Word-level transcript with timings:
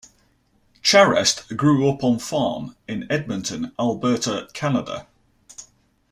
Charest 0.81 1.55
grew 1.55 1.87
up 1.87 2.03
on 2.03 2.17
farm 2.17 2.75
in 2.87 3.05
Edmonton, 3.11 3.71
Alberta, 3.77 4.49
Canada. 4.51 5.05